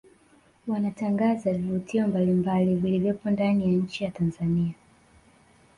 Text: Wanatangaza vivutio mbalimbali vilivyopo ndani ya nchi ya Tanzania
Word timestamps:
Wanatangaza 0.67 1.53
vivutio 1.53 2.07
mbalimbali 2.07 2.75
vilivyopo 2.75 3.29
ndani 3.29 3.63
ya 3.65 3.69
nchi 3.71 4.03
ya 4.03 4.11
Tanzania 4.11 4.73